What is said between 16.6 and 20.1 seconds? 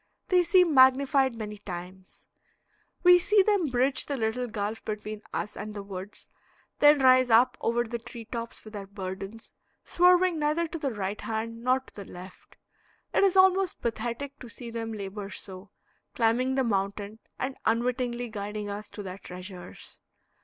mountain and unwittingly guiding us to their treasures.